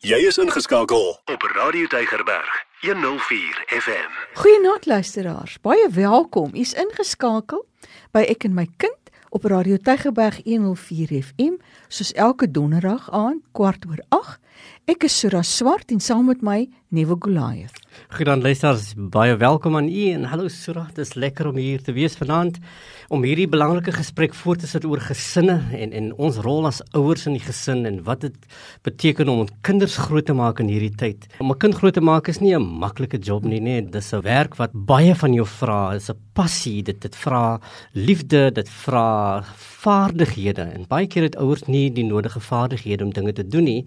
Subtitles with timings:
[0.00, 4.14] Jy is ingeskakel op Radio Tygerberg 104 FM.
[4.34, 5.58] Goeienaand luisteraars.
[5.60, 6.54] Baie welkom.
[6.56, 7.66] U's ingeskakel
[8.16, 11.58] by Ek en my kind op Radio Tygerberg 104 FM,
[11.92, 14.40] soos elke donderdag aand kwart oor 8.
[14.90, 17.76] Ek is Sura Swart en saam met my Nuwe Goliath.
[18.10, 21.92] Goeiedag luisteraars, baie welkom aan u en hallo Sura, dit is lekker om hier te
[21.94, 22.56] wees vanaand
[23.14, 27.28] om hierdie belangrike gesprek voort te sit oor gesinne en en ons rol as ouers
[27.30, 28.50] in die gesin en wat dit
[28.86, 31.28] beteken om ons kinders groot te maak in hierdie tyd.
[31.38, 34.22] Om 'n kind groot te maak is nie 'n maklike job nie, nee, dis 'n
[34.22, 37.60] werk wat baie van jou vra, is 'n passie, dit dit vra
[37.94, 39.42] liefde, dit vra
[39.84, 43.84] vaardighede en baie keer het ouers nie die nodige vaardighede om dinge te doen nie.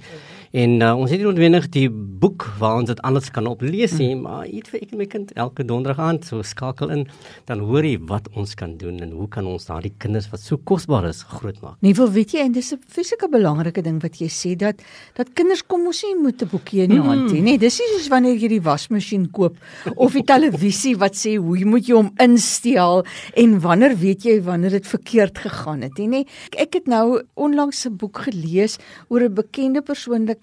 [0.51, 4.13] En uh, ons het nie noodwendig die boek waar ons dit anders kan oplees nie,
[4.15, 7.01] maar iets vir ek en my kind elke donderdag aand so skakel in,
[7.49, 10.61] dan hoor jy wat ons kan doen en hoe kan ons daardie kinders wat so
[10.61, 11.79] kosbaar is grootmaak.
[11.83, 14.79] Nee, wil weet jy en dis 'n fisieke belangrike ding wat jy sê dat
[15.15, 17.89] dat kinders kom ons nie moet 'n boekie in die hand hê, nee, dis nie
[17.97, 19.57] soos wanneer jy die wasmasjien koop
[19.95, 23.03] of die televisie wat sê hoe jy moet jy hom insteel
[23.35, 26.25] en wanneer weet jy wanneer dit verkeerd gegaan het, nee.
[26.55, 28.77] Ek het nou onlangs 'n boek gelees
[29.09, 29.81] oor 'n bekende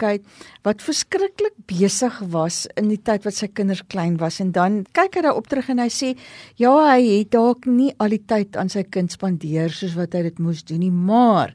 [0.01, 0.25] persoonlikheid
[0.65, 5.17] wat verskriklik besig was in die tyd wat sy kinders klein was en dan kyk
[5.17, 6.17] hy daarop terug en hy sê
[6.57, 10.23] ja, hy het dalk nie al die tyd aan sy kind spandeer soos wat hy
[10.29, 11.55] dit moes doen nie, maar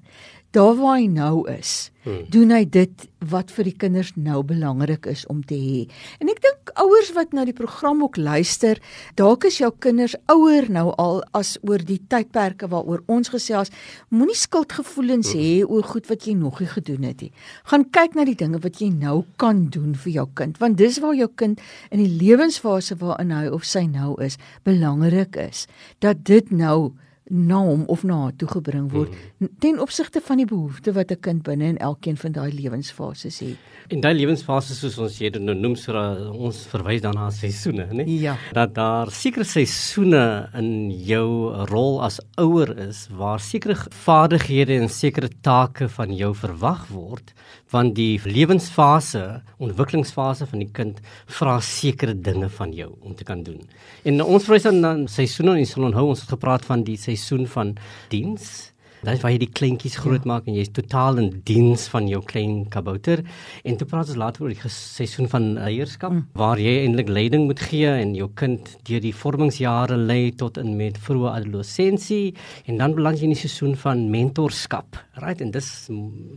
[0.56, 2.30] daar waar hy nou is, hmm.
[2.32, 5.82] doen hy dit wat vir die kinders nou belangrik is om te hê.
[6.22, 8.80] En ek dink ouers wat na die program ook luister,
[9.20, 13.72] dalk is jou kinders ouer nou al as oor die tydperke waaroor ons gesels,
[14.09, 17.32] moenie skuldgevoelens hê oor goed wat jy nog nie gedoen het nie.
[17.72, 21.00] Gaan kyk na die dinge wat jy nou kan doen vir jou kind, want dis
[21.04, 25.66] waar jou kind in die lewensfase waarin hy of sy nou is, belangrik is.
[26.04, 26.94] Dat dit nou
[27.30, 29.50] na hom of na haar toe gebring word mm.
[29.59, 33.58] ten opsigte van die behoeftes wat 'n kind binne in elkeen van daai lewensfases het.
[33.90, 35.94] In daai lewensfases soos ons hier nou noem so
[36.32, 38.06] ons verwys dan na seisoene, né?
[38.06, 38.38] Ja.
[38.54, 45.30] Dat daar sekere seisoene in jou rol as ouer is waar sekere vaardighede en sekere
[45.42, 47.33] take van jou verwag word
[47.73, 50.99] want die lewensfase, ontwikkelingsfase van die kind
[51.38, 53.61] vra sekere dinge van jou om te kan doen.
[54.05, 57.48] En ons verwys dan na seisoene en ons onthou ons het gepraat van die seisoen
[57.48, 57.76] van
[58.09, 58.76] diens.
[59.05, 60.52] Is waar jy die kleintjies grootmaak ja.
[60.52, 63.21] en jy's totaal in diens van jou klein kabouter.
[63.67, 66.23] En toe praat ons later oor die seisoen van leierskap mm.
[66.39, 70.73] waar jy eintlik leiding moet gee en jou kind deur die vormingsjare lei tot in
[70.80, 72.33] met vroeë adolessensie
[72.65, 74.98] en dan beland jy in die seisoen van mentorskap.
[75.21, 75.70] Right en dis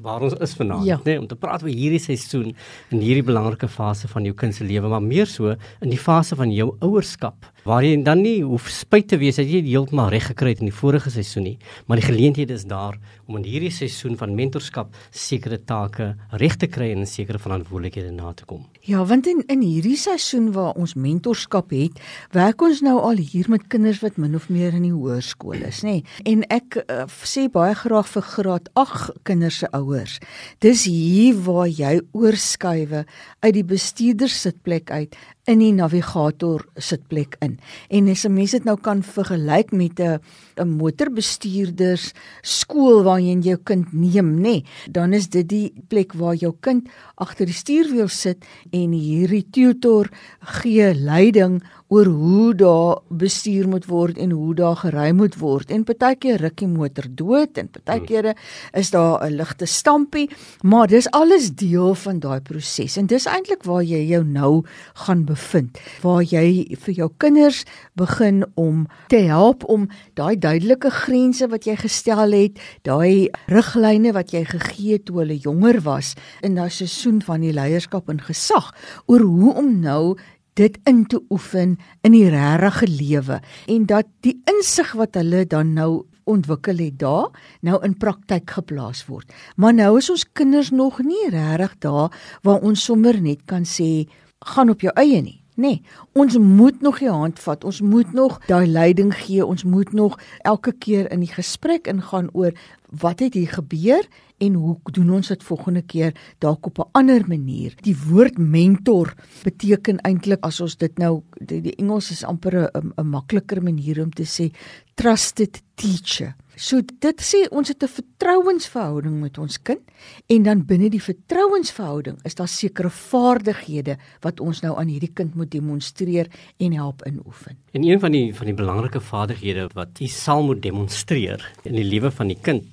[0.05, 1.01] waar ons is vanaand, ja.
[1.01, 4.55] né, nee, om te praat oor hierdie seisoen in hierdie belangrike fase van jou kind
[4.55, 8.39] se lewe, maar meer so in die fase van jou ouerskap waar jy dan nie
[8.41, 11.57] hoef spyt te wees dat jy heeltemal reg gekry het in die vorige seisoen nie,
[11.85, 12.97] maar die geleenthede is daar
[13.29, 18.33] om in hierdie seisoen van mentorskap sekere take reg te kry en sekere verantwoordelikhede na
[18.33, 18.63] te kom.
[18.89, 22.01] Ja, want in in hierdie seisoen waar ons mentorskap het,
[22.33, 25.83] werk ons nou al hier met kinders wat min of meer in die hoërskool is,
[25.85, 25.99] nê.
[26.25, 30.17] En ek uh, sê baie graag vir graad 8 kinders se ouers.
[30.65, 33.05] Dis hier waar jy oorskuiwe
[33.45, 37.57] uit die bestuurder sitplek uit in die navigator sitplek in.
[37.89, 40.21] En as 'n mens dit nou kan vergelyk met 'n
[40.57, 46.13] 'n motorbestuurders skool waar jy jou kind neem, nê, nee, dan is dit die plek
[46.13, 50.11] waar jou kind agter die stuurwiel sit en hierdie tutor
[50.41, 55.71] gee leiding oor hoe daar bestuur moet word en hoe daar gery moet word.
[55.73, 58.35] En partykeer ruk die motor dood en partykeer
[58.77, 60.31] is daar 'n ligte stampie,
[60.63, 62.97] maar dis alles deel van daai proses.
[62.97, 68.45] En dis eintlik waar jy jou nou gaan bevind, waar jy vir jou kinders begin
[68.55, 74.45] om te help om daai duidelike grense wat jy gestel het, daai riglyne wat jy
[74.45, 78.75] gegee het toe hulle jonger was in daai seisoen van die leierskap en gesag
[79.07, 80.17] oor hoe om nou
[80.59, 85.75] dit in te oefen in die regte lewe en dat die insig wat hulle dan
[85.77, 87.31] nou ontwikkel het daar
[87.65, 89.31] nou in praktyk geplaas word.
[89.57, 94.09] Maar nou is ons kinders nog nie regtig daar waar ons sommer net kan sê
[94.55, 95.41] gaan op jou eie nie.
[95.59, 95.81] Nee,
[96.15, 97.65] ons moet nog die hand vat.
[97.67, 99.43] Ons moet nog daai leiding gee.
[99.43, 100.15] Ons moet nog
[100.47, 102.55] elke keer in die gesprek ingaan oor
[103.03, 104.07] wat het hier gebeur
[104.39, 107.75] en hoe doen ons dit volgende keer dalk op 'n ander manier.
[107.83, 112.93] Die woord mentor beteken eintlik as ons dit nou die, die Engels is amper 'n
[112.97, 114.55] 'n makliker manier om te sê
[114.95, 116.37] trusted teacher.
[116.59, 119.79] So dit sê ons het 'n vertrouensverhouding met ons kind
[120.27, 125.35] en dan binne die vertrouensverhouding is daar sekere vaardighede wat ons nou aan hierdie kind
[125.35, 126.27] moet demonstreer
[126.59, 127.57] en help inoefen.
[127.73, 131.85] En een van die van die belangrike vaardighede wat jy sal moet demonstreer in die
[131.85, 132.65] lewe van die kind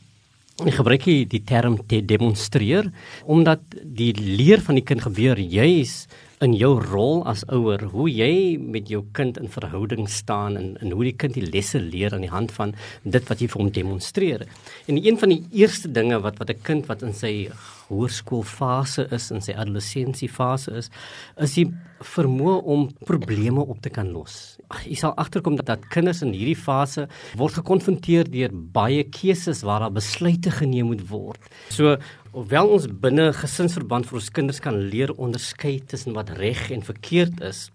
[0.55, 2.87] Ek gebruik die term te demonstreer
[3.25, 6.07] omdat die leer van die kind gebeur juis
[6.43, 10.91] in jou rol as ouer, hoe jy met jou kind in verhouding staan en en
[10.91, 12.73] hoe die kind die lesse leer aan die hand van
[13.03, 14.45] dit wat jy vir hom demonstreer.
[14.91, 17.49] En een van die eerste dinge wat wat 'n kind wat in sy
[17.89, 20.89] hoërskoolfase is en sy adolessensiefase is,
[21.37, 21.67] is die
[22.05, 24.57] vermoë om probleme op te kan los.
[24.85, 29.85] Jy sal agterkom dat, dat kinders in hierdie fase word gekonfronteer deur baie keuses waar
[29.85, 31.41] daar besluite geneem moet word.
[31.69, 31.97] So
[32.35, 37.39] hoewel ons binne gesinsverband vir ons kinders kan leer onderskei tussen wat reg en verkeerd
[37.47, 37.69] is,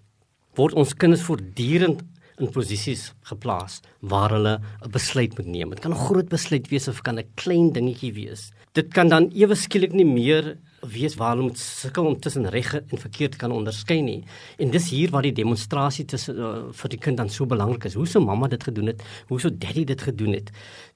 [0.59, 2.03] word ons kinders voortdurend
[2.41, 3.79] in posisies geplaas
[4.13, 5.71] waar hulle 'n besluit moet neem.
[5.71, 8.53] Dit kan 'n groot besluit wees of kan 'n klein dingetjie wees.
[8.73, 10.53] Dit kan dan ewe skielik nie meer
[10.87, 14.21] wees waar hulle moet sukkel om tussen reg en verkeerd kan onderskei nie.
[14.63, 17.97] En dis hier waar die demonstrasie tussen uh, vir die kind dan so belangrik is.
[17.99, 19.03] Hoe sou mamma dit gedoen het?
[19.29, 20.53] Hoe sou daddy dit gedoen het?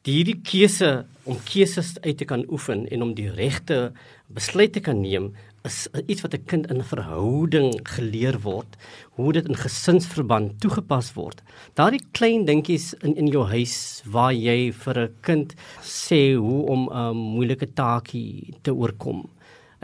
[0.07, 0.93] Die hierdie keuse
[1.25, 3.91] om keuses uit te kan oefen en om die regte
[4.31, 5.33] besluite kan neem
[5.65, 8.77] is iets wat 'n kind in verhouding geleer word,
[9.17, 11.43] hoe dit in gesinsverband toegepas word.
[11.75, 16.89] Daardie klein dingetjies in in jou huis waar jy vir 'n kind sê hoe om
[16.93, 19.29] 'n moeilike taakie te oorkom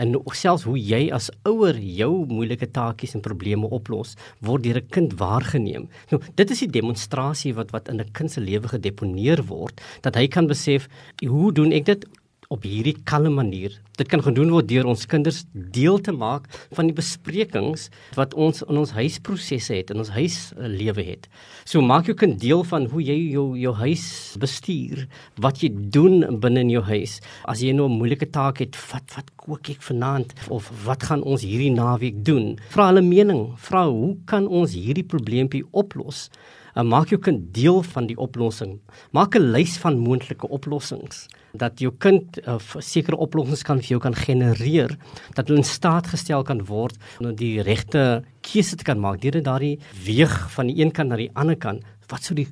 [0.00, 4.88] en selfs hoe jy as ouer jou moeilike taakies en probleme oplos word deur 'n
[4.90, 5.88] kind waargeneem.
[6.10, 10.14] Nou, dit is die demonstrasie wat wat in 'n kind se lewe gedeponeer word dat
[10.14, 10.88] hy kan besef
[11.26, 12.06] hoe doen ek dit
[12.50, 13.76] op hierdie kalme manier.
[13.94, 17.86] Dit kan gedoen word deur ons kinders deel te maak van die besprekings
[18.16, 21.28] wat ons in ons huisprosesse het, in ons huislewe het.
[21.62, 24.06] So maak jou kind deel van hoe jy jou jou huis
[24.42, 25.06] bestuur,
[25.38, 27.20] wat jy doen binne in jou huis.
[27.46, 31.22] As jy nou 'n moeilike taak het, wat wat kook ek vanaand of wat gaan
[31.22, 32.58] ons hierdie naweek doen?
[32.70, 36.30] Vra hulle mening, vra hoe kan ons hierdie probleempie oplos?
[36.74, 38.80] En maak jou kind deel van die oplossing.
[39.12, 44.00] Maak 'n lys van moontlike oplossings dat jou kind uh, sekere oplossings kan vir jou
[44.00, 44.96] kan genereer
[45.34, 49.42] dat hulle in staat gestel kan word om die regte keuse te kan maak deur
[49.42, 52.48] daardie weeg van die een kant na die ander kant wat sou die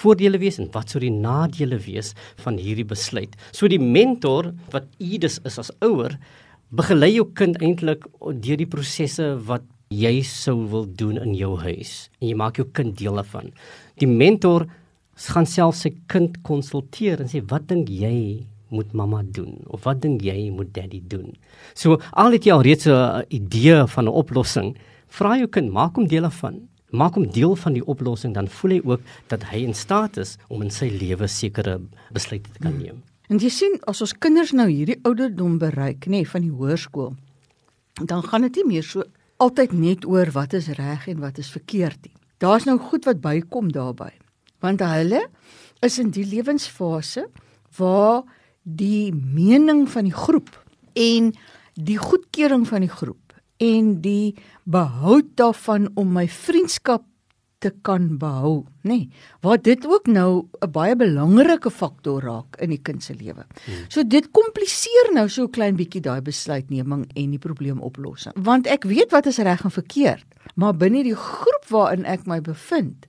[0.00, 2.14] voordele wees en wat sou die nadele wees
[2.44, 6.16] van hierdie besluit so die mentor wat u dus is as ouer
[6.70, 12.08] begelei jou kind eintlik deur die prosesse wat jy sou wil doen in jou huis
[12.20, 13.50] en jy maak jou kind deel daarvan
[13.98, 14.66] die mentor
[15.28, 20.00] gaan self sy kind konsulteer en sê wat dink jy moet mamma doen of wat
[20.04, 21.34] dink jy moet daddy doen.
[21.74, 24.76] So al het jy al reeds 'n idee van 'n oplossing,
[25.08, 26.68] vra jou kind maak hom deel daarvan.
[26.92, 30.38] Maak hom deel van die oplossing dan voel hy ook dat hy in staat is
[30.48, 31.80] om in sy lewe sekere
[32.12, 32.94] besluite te kan neem.
[32.94, 33.02] Hmm.
[33.28, 37.14] En jy sien as ons kinders nou hierdie ouderdom bereik, nê, nee, van die hoërskool,
[38.04, 39.04] dan gaan dit nie meer so
[39.40, 42.16] altyd net oor wat is reg en wat is verkeerd nie.
[42.40, 44.12] Daar's nou goed wat bykom daarbey
[44.60, 45.22] want hulle
[45.80, 47.26] is in die lewensfase
[47.78, 48.26] waar
[48.62, 50.52] die mening van die groep
[50.92, 51.32] en
[51.80, 54.34] die goedkeuring van die groep en die
[54.68, 57.04] behoud daarvan om my vriendskap
[57.60, 58.88] te kan behou, nê.
[58.90, 59.08] Nee,
[59.44, 63.44] waar dit ook nou 'n baie belangrike faktor raak in die kind se lewe.
[63.64, 63.84] Hmm.
[63.88, 68.32] So dit kompliseer nou so klein bietjie daai besluitneming en die probleemoplossing.
[68.36, 72.40] Want ek weet wat is reg en verkeerd, maar binne die groep waarin ek my
[72.40, 73.06] bevind,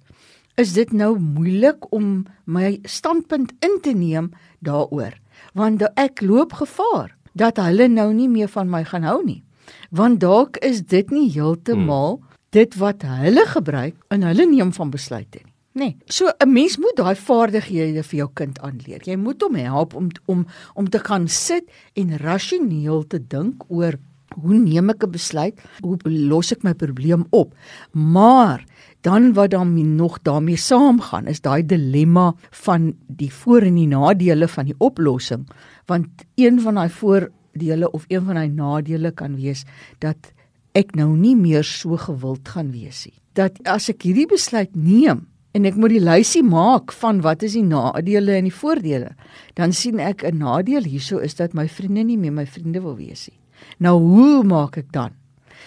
[0.62, 4.32] is dit nou moeilik om my standpunt in te neem
[4.66, 5.16] daaroor
[5.58, 9.42] want ek loop gevaar dat hulle nou nie meer van my gaan hou nie
[9.90, 12.31] want dalk is dit nie heeltemal hmm.
[12.52, 15.52] Dit wat hulle gebruik in hulle neem van besluite nie.
[15.74, 19.02] Nee so 'n mens moet daai vaardighede vir jou kind aanleer.
[19.04, 23.96] Jy moet hom help om om om te kan sit en rasioneel te dink oor
[24.36, 25.62] hoe neem ek 'n besluit?
[25.82, 27.54] Hoe los ek my probleem op?
[27.92, 28.66] Maar
[29.02, 34.48] dan wat dan nog daarmee saamgaan is daai dilemma van die voor en die nadele
[34.48, 35.48] van die oplossing.
[35.86, 39.66] Want een van daai voordele of een van daai nadele kan wees
[40.00, 40.34] dat
[40.78, 45.28] ek nou nie meer so gewild gaan wees nie dat as ek hierdie besluit neem
[45.56, 49.16] en ek moet die lysie maak van wat is die nadele en die voordele
[49.56, 52.96] dan sien ek 'n nadeel hierso is dat my vriende nie meer my vriende wil
[52.96, 53.40] wees nie
[53.80, 55.12] nou hoe maak ek dan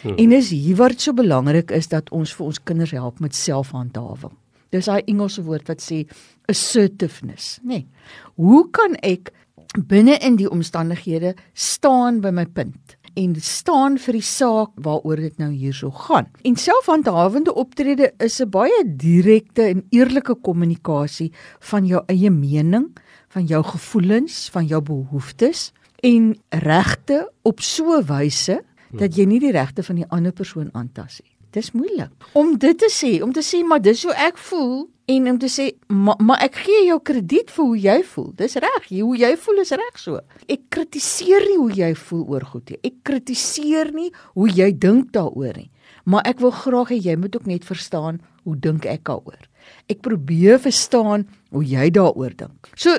[0.05, 0.17] Hmm.
[0.17, 4.35] En is hier wat so belangrik is dat ons vir ons kinders help met selfhandhawing.
[4.75, 6.03] Dis daai Engelse woord wat sê
[6.51, 7.79] assertiveness, nê.
[7.81, 7.87] Nee.
[8.37, 9.33] Hoe kan ek
[9.89, 15.39] binne in die omstandighede staan by my punt en staan vir die saak waaroor dit
[15.39, 16.27] nou hierso gaan.
[16.43, 22.91] En selfhandhawende optrede is 'n baie direkte en eerlike kommunikasie van jou eie mening,
[23.29, 29.41] van jou gevoelens, van jou behoeftes en regte op so 'n wyse dat jy nie
[29.41, 31.33] die regte van die ander persoon aantas nie.
[31.51, 35.29] Dis moeilik om dit te sê, om te sê maar dis hoe ek voel en
[35.31, 38.31] om te sê maar ma, ek gee jou krediet vir hoe jy voel.
[38.39, 40.21] Dis reg, hoe jy voel is reg so.
[40.49, 42.81] Ek kritiseer nie hoe jy voel oor goed nie.
[42.85, 45.71] Ek kritiseer nie hoe jy dink daaroor nie.
[46.09, 49.45] Maar ek wil graag hê jy moet ook net verstaan hoe dink ek daaroor.
[49.89, 52.73] Ek probeer verstaan hoe jy daaroor dink.
[52.77, 52.97] So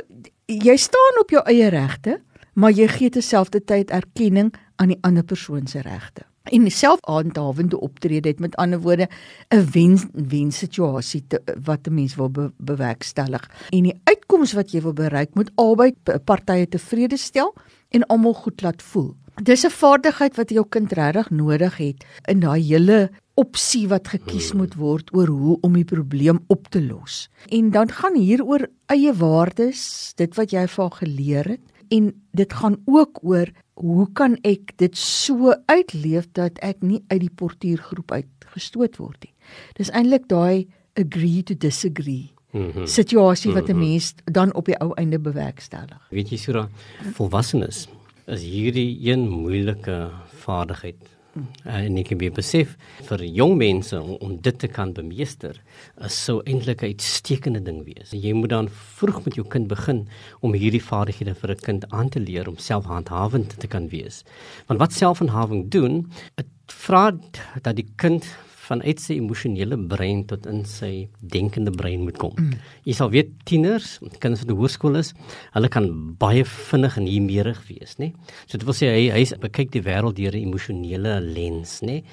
[0.50, 2.20] jy staan op jou eie regte,
[2.54, 8.40] maar jy gee terselfdertyd erkenning aan die ander persoon se regte en selfaanhawende optrede het
[8.40, 9.08] met ander woorde
[9.50, 14.82] 'n wen-wen situasie te, wat 'n mens wil be, bewerkstellig en die uitkoms wat jy
[14.82, 17.54] wil bereik moet albei partye tevrede stel
[17.90, 19.16] en almal goed laat voel.
[19.44, 24.54] Dis 'n vaardigheid wat jou kind regtig nodig het in daai hele opsie wat gekies
[24.54, 27.30] moet word oor hoe om die probleem op te los.
[27.52, 32.54] En dan gaan hier oor eie waardes, dit wat jy van geleer het en dit
[32.54, 38.12] gaan ook oor hoe kan ek dit so uitleef dat ek nie uit die portuïergroep
[38.12, 39.34] uitgestoot word nie.
[39.76, 42.86] Dis eintlik daai agree to disagree mm -hmm.
[42.86, 43.90] situasie wat 'n mm -hmm.
[43.90, 46.08] mens dan op die ou einde bewerkstellig.
[46.10, 46.70] Weet jy Sura,
[47.14, 47.88] volwassenes
[48.26, 52.78] is hierdie een moeilike vaardigheid Uh, en ek het besef
[53.10, 55.58] vir jong mense om, om dit te kan bemeester
[56.08, 58.14] is sou eintlik 'n uitstekende ding wees.
[58.16, 60.08] Jy moet dan vroeg met jou kind begin
[60.40, 64.24] om hierdie vaardighede vir 'n kind aan te leer om selfhandhawend te kan wees.
[64.68, 67.12] Want wat selfhandhawing doen, dit vra
[67.62, 68.24] dat die kind
[68.68, 72.34] vanuit sy emosionele brein tot in sy denkende brein moet kom.
[72.38, 72.56] Mm.
[72.88, 75.14] Jy sal weet tieners, kinders van die hoërskool is,
[75.56, 75.90] hulle kan
[76.22, 78.12] baie vinnig en hiermeerig wees, nê?
[78.46, 82.04] So dit wil sê hy hy kyk die wêreld deur 'n emosionele lens, nê?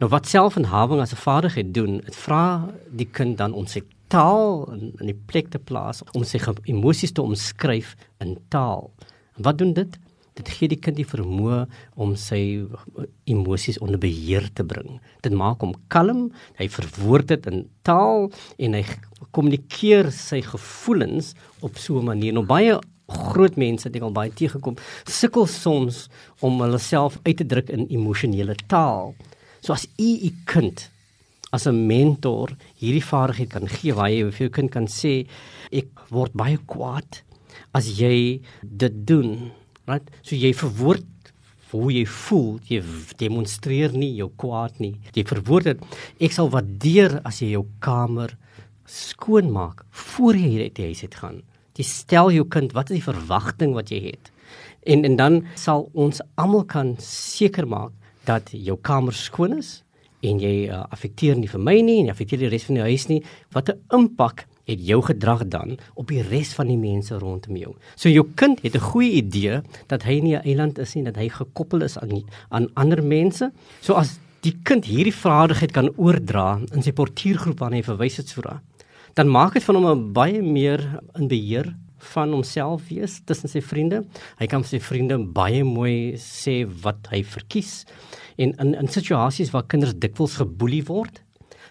[0.00, 4.66] Nou wat selfinhawing as 'n vaardigheid doen, dit vra die kind dan om sy taal
[4.74, 8.90] in, in die plek te plaas om sy emosies te omskryf in taal.
[9.36, 9.98] En wat doen dit?
[10.38, 11.64] Dit gee die kind die vermoë
[12.00, 12.66] om sy
[13.30, 15.00] emosies onder beheer te bring.
[15.24, 18.84] Dit maak hom kalm, hy verwoord dit in taal en hy
[19.30, 22.32] kommunikeer sy gevoelens op so 'n manier.
[22.32, 26.08] Nou baie groot mense het ek al baie teëgekom, sukkel soms
[26.40, 29.14] om hulle self uit te druk in emosionele taal.
[29.60, 30.88] So as u u kind
[31.50, 35.26] as 'n mentor hierdie vaardigheid kan gee waar jy vir jou kind kan sê
[35.72, 37.22] ek word baie kwaad
[37.74, 39.52] as jy dit doen
[39.90, 40.10] Right?
[40.22, 41.06] So jy verwoord
[41.70, 42.80] hoe jy voel, jy
[43.20, 44.96] demonstreer nie jou kwaad nie.
[45.14, 45.84] Jy verwoord dit.
[46.26, 48.34] Ek sal waardeer as jy jou kamer
[48.90, 51.38] skoon maak voor jy uit die huis uit gaan.
[51.78, 54.32] Jy stel jou kind wat is die verwagting wat jy het.
[54.82, 57.94] En en dan sal ons almal kan seker maak
[58.26, 59.80] dat jou kamer skoon is
[60.26, 62.88] en jy uh, affekteer nie vir my nie en jy affekteer die res van die
[62.90, 63.22] huis nie.
[63.54, 67.74] Wat 'n impak het jou gedrag dan op die res van die mense rondom jou.
[67.96, 71.16] So jou kind het 'n goeie idee dat hy nie 'n eiland is nie, dat
[71.16, 73.52] hy gekoppel is aan aan ander mense.
[73.80, 78.28] So as die kind hierdie vaardigheid kan oordra in sy portuïergroep waarna hy verwys het
[78.28, 78.62] sora,
[79.14, 81.74] dan maak dit van hom 'n baie meer in beheer
[82.14, 84.04] van homself wees tussen sy vriende.
[84.38, 87.84] Hy kan vir sy vriende baie mooi sê wat hy verkies.
[88.38, 91.22] En in in situasies waar kinders dikwels geboelie word,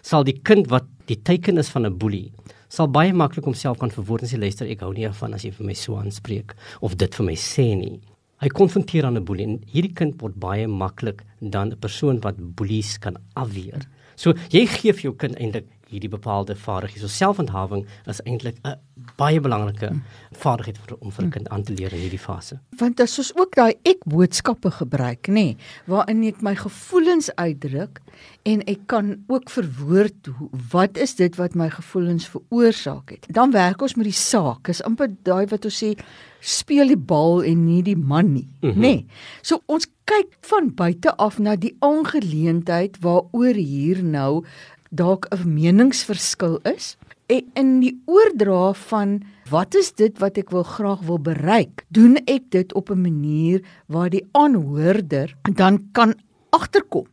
[0.02, 2.32] sal die kind wat die teken is van 'n boelie
[2.70, 5.50] sal baie maklik homself kan verwoord en sê luister ek hou nie van as jy
[5.56, 7.98] vir my so aanspreek of dit vir my sê nie.
[8.40, 12.38] Hy konfronteer aan 'n boelie en hierdie kind word baie maklik dan 'n persoon wat
[12.38, 13.82] boelies kan afweer.
[14.16, 17.08] So jy gee vir jou kind eintlik hierdie bepaalde vaardighede.
[17.08, 18.76] So selfhandhawing is eintlik 'n
[19.16, 19.90] baie belangrike
[20.32, 22.60] vaardigheid vir om vir 'n kind aan te leer in hierdie fase.
[22.78, 25.56] Want as ons ook daai ek boodskappe gebruik, nê, nee,
[25.86, 28.00] waarin ek my gevoelens uitdruk
[28.44, 30.28] en ek kan ook verwoord
[30.72, 33.26] wat is dit wat my gevoelens veroorsaak het.
[33.28, 34.68] Dan werk ons met die saak.
[34.68, 35.94] Is amper daai wat ons sê
[36.40, 38.80] speel die bal en nie die man nie, mm -hmm.
[38.80, 38.94] nê.
[38.94, 39.06] Nee.
[39.42, 44.44] So ons kyk van buite af na die aangeleentheid waaroor hier nou
[44.90, 50.62] dalk 'n meningsverskil is en in die oordra van wat is dit wat ek wil
[50.62, 51.84] graag wil bereik?
[51.88, 56.14] Doen ek dit op 'n manier waar die aanhoorder dan kan
[56.50, 57.06] agterkom?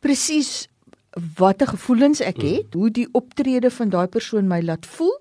[0.00, 0.68] Presies
[1.36, 2.54] watter gevoelens ek hmm.
[2.54, 5.16] het hoe die optrede van daai persoon my laat voel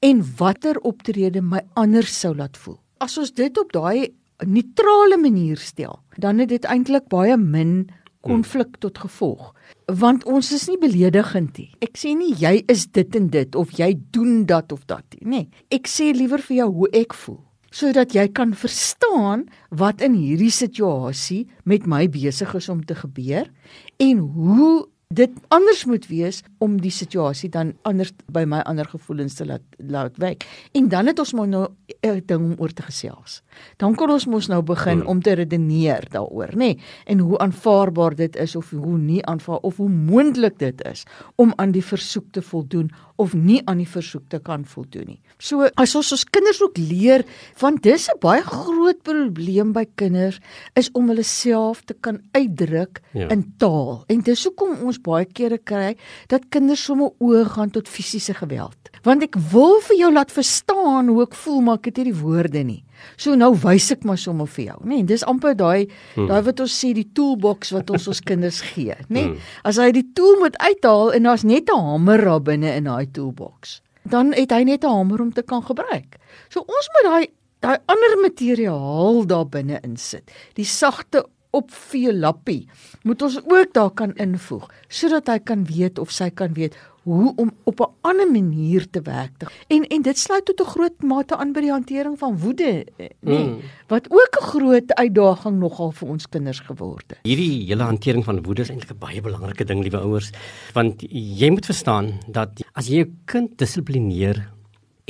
[0.00, 2.78] en watter optrede my anders sou laat voel.
[2.98, 4.14] As ons dit op daai
[4.46, 7.90] neutrale manier stel dan het dit eintlik baie min
[8.22, 9.52] konflik tot gevolg
[9.92, 11.70] want ons is nie beledigend nie.
[11.84, 15.26] Ek sê nie jy is dit en dit of jy doen dat of dat nie.
[15.28, 20.12] Nee, ek sê liewer vir jou hoe ek voel sodat jy kan verstaan wat in
[20.12, 23.48] hierdie situasie met my besig is om te gebeur
[23.96, 29.34] en hoe dit anders moet wees om die situasie dan anders by my ander gevoelens
[29.38, 30.46] te laat laat wyk.
[30.72, 31.68] En dan het ons maar nou
[32.00, 33.42] 'n ding om oor te gesels.
[33.76, 35.06] Dan kan ons mos nou begin hmm.
[35.06, 36.56] om te redeneer daaroor, nê?
[36.56, 36.78] Nee?
[37.04, 41.04] En hoe aanvaarbaar dit is of hoe nie aanvaar of hoe moontlik dit is
[41.36, 42.90] om aan die versoek te voldoen
[43.22, 45.20] of nie aan die versoek te kan voldoen nie.
[45.42, 47.24] So as ons ons kinders ook leer
[47.60, 50.40] want dis 'n baie groot probleem by kinders
[50.74, 53.28] is om hulle self te kan uitdruk ja.
[53.28, 54.04] in taal.
[54.08, 55.96] En dis hoekom ons baie kere kry
[56.28, 58.90] dat kinders sommer oor gaan tot fisiese geweld.
[59.02, 62.20] Want ek wil vir jou laat verstaan hoe ek voel maar ek het nie die
[62.20, 62.84] woorde nie.
[63.16, 65.00] So nou wys ek maar sommer vir jou, nê?
[65.00, 66.28] Nee, dis amper daai hmm.
[66.30, 69.14] daai wat ons sê die toolbox wat ons ons kinders gee, nê?
[69.16, 69.52] Nee, hmm.
[69.68, 73.06] As hy die tool moet uithaal en daar's net 'n hamer daar binne in daai
[73.12, 76.18] toolbox, dan het hy net 'n hamer om te kan gebruik.
[76.48, 77.26] So ons moet daai
[77.62, 80.30] daai ander materiaal daar binne insit.
[80.54, 82.68] Die sagte opvee lappie
[83.02, 87.32] moet ons ook daar kan invoeg sodat hy kan weet of sy kan weet hoe
[87.36, 89.64] om op 'n ander manier te werk.
[89.66, 92.86] En en dit sluit tot 'n groot mate aan by die hantering van woede,
[93.20, 93.60] nee, mm.
[93.86, 97.18] wat ook 'n groot uitdaging nogal vir ons kinders geword het.
[97.22, 100.30] Hierdie hele hantering van woede is eintlik 'n baie belangrike ding, liewe ouers,
[100.72, 104.52] want jy moet verstaan dat as jy jou kind dissiplineer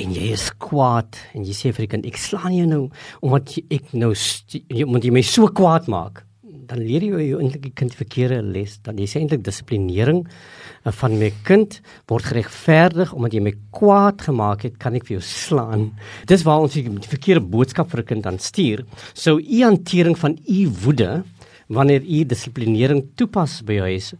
[0.01, 2.83] en jy is kwaad en jy sê vir die kind ek slaan jou nou
[3.21, 6.23] omdat ek nou jy moet jy my so kwaad maak
[6.67, 8.77] dan leer jy jou eintlik die kind verkeerde les.
[8.85, 11.79] Dan jy sê eintlik dissiplinering eh, van my kind
[12.11, 15.89] word geregverdig omdat jy my kwaad gemaak het kan ek vir jou slaan.
[16.29, 18.85] Dis waar ons die verkeerde boodskap vir 'n kind dan stuur.
[19.13, 21.23] So u hantering van u woede
[21.67, 24.13] wanneer u dissiplinering toepas by jou huis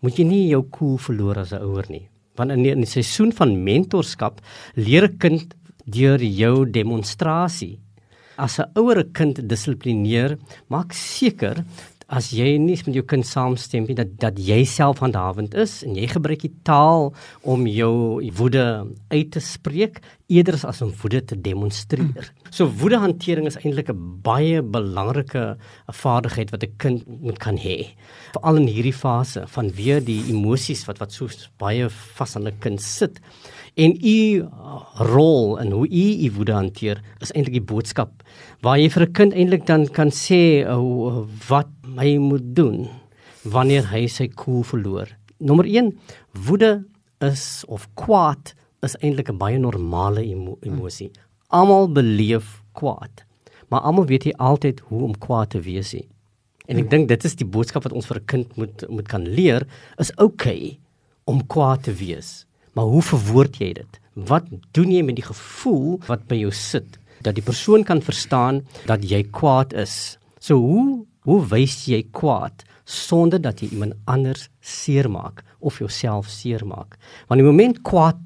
[0.00, 2.08] moet jy nie jou koel cool verloor as 'n ouer nie.
[2.36, 4.40] Want in die, in die seisoen van mentorskap
[4.76, 7.78] leer 'n kind deur jou demonstrasie
[8.38, 11.64] as 'n ouer 'n kind dissiplineer, maak seker
[12.08, 15.96] as jy nie met jou kind saamstem nie dat dat jy self handhawend is en
[15.98, 17.10] jy gebruik die taal
[17.44, 18.64] om jou woede
[19.12, 20.00] uit te spreek
[20.32, 22.30] eerder as om woede te demonstreer.
[22.48, 25.58] So woedehantering is eintlik 'n baie belangrike
[25.92, 27.92] vaardigheid wat 'n kind moet kan hê.
[28.32, 31.28] Veral in hierdie fase van weer die emosies wat wat so
[31.58, 33.20] baie vas aan 'n kind sit.
[33.78, 34.42] En u
[34.98, 38.24] rol en hoe u u woede hanteer is eintlik die boodskap
[38.66, 42.88] waar jy vir 'n kind eintlik dan kan sê uh, wat hy moet doen
[43.44, 45.06] wanneer hy sy koel verloor.
[45.38, 45.94] Nommer 1,
[46.32, 46.84] woede
[47.22, 51.10] is of kwaad is eintlik 'n baie normale emo emosie.
[51.48, 53.24] Almal beleef kwaad.
[53.68, 56.08] Maar almal weet nie altyd hoe om kwaad te wees nie.
[56.66, 59.24] En ek dink dit is die boodskap wat ons vir 'n kind moet moet kan
[59.28, 59.66] leer,
[59.98, 60.78] is okay
[61.24, 62.47] om kwaad te wees.
[62.78, 64.00] Maar hoe verwoord jy dit?
[64.30, 66.98] Wat doen jy met die gevoel wat by jou sit?
[67.24, 70.18] dat die persoon kan verstaan dat jy kwaad is.
[70.40, 76.96] So hoe hoe wys jy kwaad sonder dat jy iemand anders seermaak of jouself seermaak?
[77.28, 78.20] Want die oomblik kwaad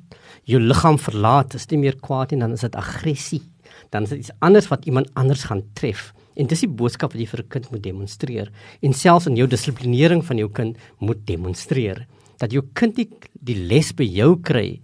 [0.47, 3.43] jou liggaam verlaat, is nie meer kwaad nie, dan is dit aggressie.
[3.91, 6.13] Dan is dit iets anders wat iemand anders gaan tref.
[6.39, 9.47] En dis die boodskap wat jy vir 'n kind moet demonstreer en selfs in jou
[9.47, 12.07] dissiplinering van jou kind moet demonstreer
[12.43, 14.81] dat jou kind die, die les by jou kry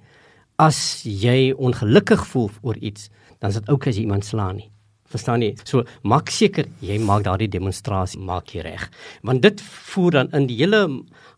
[0.58, 4.68] as jy ongelukkig voel oor iets dan is dit ook as jy iemand slaan nie.
[5.08, 5.54] Verstaan jy?
[5.64, 8.88] So maak seker jy maak daardie demonstrasie maak jy reg.
[9.24, 10.82] Want dit voer dan in die hele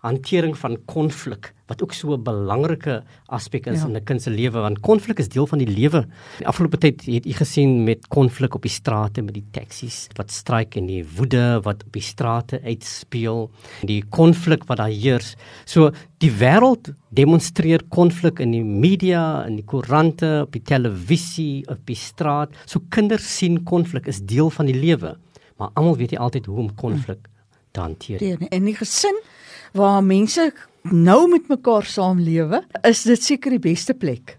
[0.02, 3.86] hantering van konflik wat ook so 'n belangrike aspek is ja.
[3.86, 6.06] in 'n kind se lewe want konflik is deel van die lewe.
[6.38, 10.30] Die afgelope tyd het u gesien met konflik op die strate met die taksies wat
[10.30, 13.50] stryk en die woede wat op die strate uitspeel,
[13.82, 15.36] die konflik wat daar heers.
[15.64, 21.86] So die wêreld demonstreer konflik in die media, in die koerante, op die televisie, op
[21.86, 22.50] die straat.
[22.66, 25.16] So kinders sien konflik is deel van die lewe,
[25.56, 27.28] maar almal weet nie altyd hoe om konflik
[27.72, 28.48] te hanteer nie.
[28.48, 29.20] En die gesin
[29.72, 30.52] waar mense
[30.88, 34.36] nou met mekaar saamlewe, is dit seker die beste plek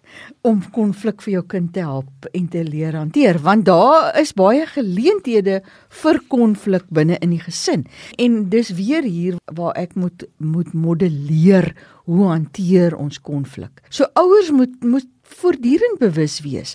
[0.47, 4.65] om konflik vir jou kind te help en te leer hanteer, want daar is baie
[4.67, 5.61] geleenthede
[6.01, 7.85] vir konflik binne in die gesin.
[8.17, 11.71] En dis weer hier waar ek moet moet modelleer
[12.09, 13.83] hoe hanteer ons konflik.
[13.89, 16.73] So ouers moet moet voortdurend bewus wees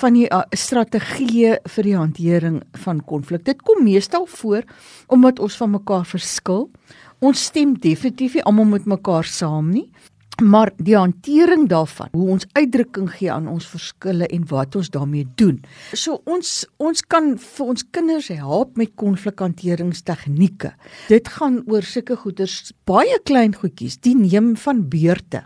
[0.00, 3.44] van die uh, strategieë vir die hantering van konflik.
[3.46, 4.66] Dit kom meestal voor
[5.06, 6.66] omdat ons van mekaar verskil
[7.22, 9.84] Ons stem definitief nie almal met mekaar saam nie,
[10.42, 15.28] maar die hantering daarvan, hoe ons uitdrukking gee aan ons verskille en wat ons daarmee
[15.38, 15.60] doen.
[15.94, 20.72] So ons ons kan vir ons kinders help met konflikhanteringstegnieke.
[21.12, 25.44] Dit gaan oor sulke goeders, baie klein goedjies, die neem van beurte.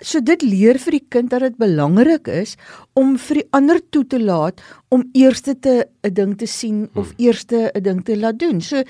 [0.00, 2.56] So dit leer vir die kind dat dit belangrik is
[2.98, 7.08] om vir die ander toe te laat om eerste te 'n ding te sien of
[7.08, 7.26] hmm.
[7.26, 8.60] eerste 'n ding te laat doen.
[8.60, 8.82] So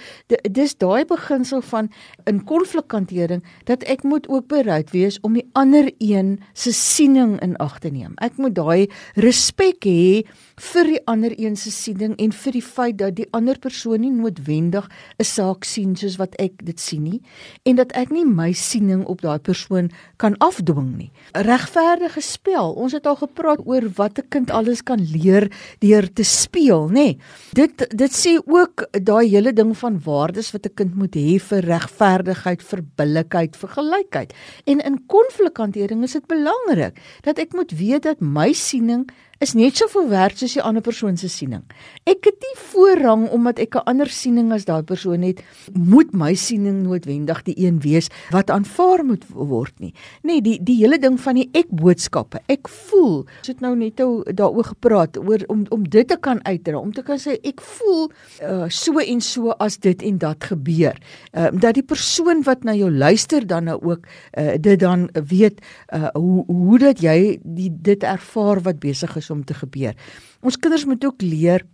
[0.50, 1.90] dis daai beginsel van
[2.24, 7.56] in konflikhantering dat ek moet ook bereid wees om die ander een se siening in
[7.56, 8.12] ag te neem.
[8.16, 10.22] Ek moet daai respek hê
[10.56, 14.10] vir die ander een se siening en vir die feit dat die ander persoon nie
[14.10, 17.20] noodwendig 'n saak sien soos wat ek dit sien nie
[17.64, 21.10] en dat ek nie my siening op daai persoon kan afdwing nie.
[21.32, 22.72] Regverdige spel.
[22.72, 26.92] Ons het al gepraat oor wat 'n kind alles kan leer deur te speel, nê.
[26.92, 27.18] Nee,
[27.52, 31.60] dit dit sê ook daai hele ding van waardes wat 'n kind moet hê vir
[31.60, 34.32] regverdigheid, vir billikheid, vir gelykheid.
[34.64, 39.78] En in konflikhantering is dit belangrik dat ek moet weet dat my siening is net
[39.78, 41.62] soveel werd soos die ander persoon se siening.
[42.10, 45.42] Ek het nie voorrang omdat ek 'n ander siening as daai persoon het,
[45.74, 49.94] moet my siening noodwendig die een wees wat aanvaar moet word nie.
[50.22, 52.40] Nee, die die hele ding van die ek boodskappe.
[52.48, 56.78] Ek voel, ons het nou net daaroor gepraat oor om om dit te kan uitdra,
[56.78, 58.10] om te kan sê ek voel
[58.42, 60.98] uh, so en so as dit en dat gebeur.
[61.32, 64.06] Ehm uh, dat die persoon wat na jou luister dan nou ook
[64.38, 65.60] uh, dit dan weet
[65.94, 69.94] uh, hoe hoe dat jy die dit ervaar wat besig is om te gebeur.
[70.40, 71.66] Ons kinders moet ook leer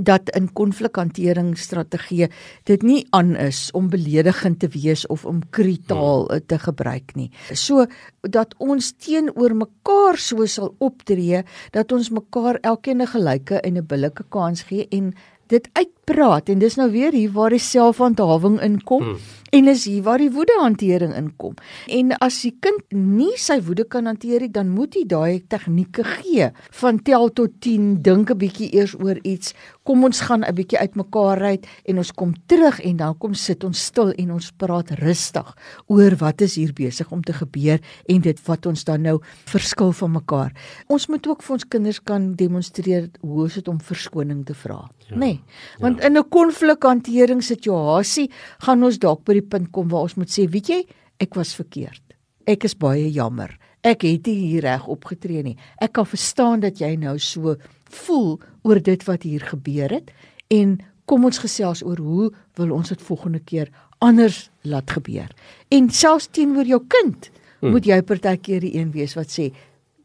[0.00, 2.28] dat in konflikhanteringsstrategieë
[2.64, 6.46] dit nie aan is om beledigend te wees of om kritaal hmm.
[6.46, 7.30] te gebruik nie.
[7.52, 7.86] So
[8.20, 11.42] dat ons teenoor mekaar so sal optree
[11.76, 15.14] dat ons mekaar elkeen 'n gelyke en 'n billike kans gee en
[15.52, 19.12] dit uitpraat en dis nou weer hier waar die selfhandhawing inkom.
[19.12, 21.58] Hmm en is hier waar die woedehantering inkom.
[21.92, 26.06] En as die kind nie sy woede kan hanteer nie, dan moet hy daai tegnieke
[26.08, 26.48] gee
[26.80, 29.52] van tel tot 10, dink 'n bietjie eers oor iets,
[29.84, 33.64] kom ons gaan 'n bietjie uitmekaar uit en ons kom terug en dan kom sit
[33.64, 38.20] ons stil en ons praat rustig oor wat is hier besig om te gebeur en
[38.20, 40.52] dit wat ons dan nou verskil van mekaar.
[40.88, 44.88] Ons moet ook vir ons kinders kan demonstreer hoe is dit om verskoning te vra,
[45.08, 45.18] ja, nê?
[45.18, 45.40] Nee,
[45.78, 46.06] want ja.
[46.06, 50.48] in 'n konflikhantering situasie gaan ons dalk by die punt kom waar ons moet sê,
[50.48, 50.86] weet jy,
[51.18, 52.02] ek was verkeerd.
[52.46, 53.58] Ek is baie jammer.
[53.82, 55.56] Ek het nie hier reg opgetree nie.
[55.80, 57.56] Ek kan verstaan dat jy nou so
[57.90, 60.10] voel oor dit wat hier gebeur het
[60.50, 63.70] en kom ons gesels oor hoe wil ons dit volgende keer
[64.02, 65.30] anders laat gebeur.
[65.68, 67.74] En selfs teenoor jou kind hmm.
[67.74, 69.50] moet jy partykeer die een wees wat sê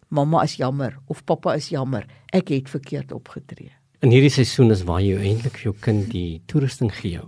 [0.09, 2.07] mamma is jammer of pappa is jammer.
[2.33, 3.76] Ek het verkeerd opgetree.
[4.05, 7.23] In hierdie seisoen is waar jy eintlik vir jou kind die toerusting gee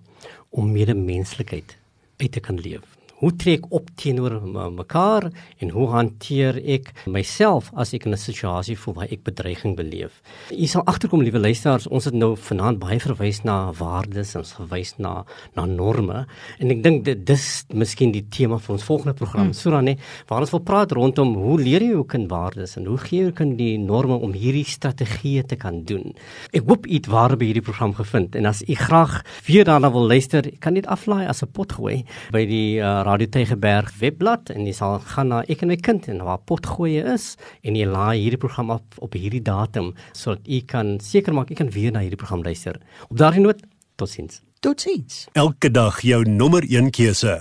[0.54, 1.74] om medemenslikheid
[2.22, 4.38] uit te kan leef hoe tree ek op teenoor
[4.76, 5.30] mekaar
[5.60, 10.22] en hoe hanteer ek myself as ek in 'n situasie voel waar ek bedreiging beleef.
[10.52, 14.94] U sal agterkom liewe luisteraars, ons het nou vanaand baie verwys na waardes, ons verwys
[14.98, 16.26] na na norme
[16.60, 19.50] en ek dink dit dis miskien die tema vir ons volgende program.
[19.52, 19.54] Hmm.
[19.54, 22.86] So dan nee, waar ons wil praat rondom hoe leer jy jou kind waardes en
[22.86, 26.16] hoe gee jy kind die norme om hierdie strategieë te kan doen.
[26.54, 29.92] Ek hoop u het waarde by hierdie program gevind en as u graag weer daarna
[29.92, 34.52] wil luister, kan dit aflaai as 'n pot gooi by die uh, Radio Tygerberg webblad
[34.54, 37.32] en jy sal gaan na ek en my kind en waar potgoeie is
[37.66, 41.58] en jy laai hierdie program op op hierdie datum sodat u kan seker maak u
[41.58, 42.78] kan weer na hierdie program luister.
[43.10, 43.66] Op daardie noot
[43.98, 44.44] totsiens.
[44.62, 45.26] Totsiens.
[45.34, 47.40] Elke dag jou nommer 1 keuse.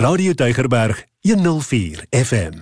[0.00, 2.60] Radio Tygerberg 104 FM.